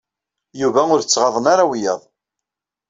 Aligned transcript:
Yuba 0.61 0.81
ur 0.93 1.01
tettɣaḍen 1.01 1.45
ara 1.53 1.69
wiyaḍ. 1.69 2.01